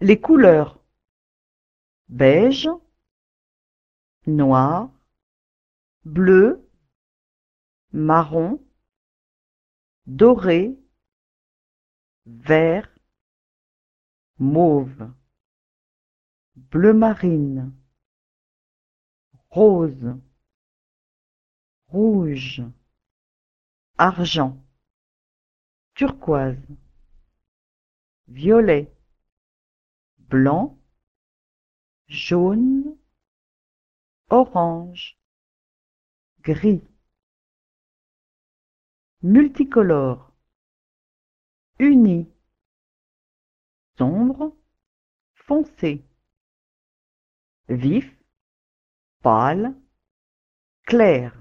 [0.00, 0.80] Les couleurs.
[2.08, 2.68] Beige,
[4.26, 4.90] noir,
[6.04, 6.68] bleu,
[7.92, 8.60] marron,
[10.06, 10.76] doré,
[12.26, 12.88] vert,
[14.38, 15.10] mauve,
[16.56, 17.72] bleu marine,
[19.50, 20.18] rose,
[21.88, 22.62] rouge,
[23.96, 24.62] argent,
[25.94, 26.58] turquoise,
[28.28, 28.93] violet,
[30.34, 30.76] blanc,
[32.08, 32.98] jaune,
[34.30, 35.16] orange,
[36.42, 36.82] gris.
[39.22, 40.32] Multicolore,
[41.78, 42.28] uni,
[43.96, 44.56] sombre,
[45.46, 46.04] foncé,
[47.68, 48.12] vif,
[49.22, 49.72] pâle,
[50.84, 51.32] clair.